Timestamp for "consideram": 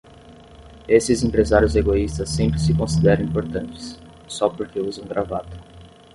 2.73-3.23